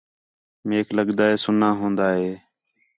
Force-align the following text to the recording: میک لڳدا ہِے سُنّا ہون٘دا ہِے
میک 0.67 0.87
لڳدا 0.97 1.25
ہِے 1.29 1.35
سُنّا 1.43 1.69
ہون٘دا 1.79 2.07
ہِے 2.17 2.31